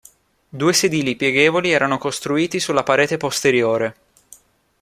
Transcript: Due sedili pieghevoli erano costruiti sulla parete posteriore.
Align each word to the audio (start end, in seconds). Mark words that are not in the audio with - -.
Due 0.49 0.73
sedili 0.73 1.15
pieghevoli 1.15 1.69
erano 1.69 1.99
costruiti 1.99 2.59
sulla 2.59 2.81
parete 2.81 3.17
posteriore. 3.17 3.95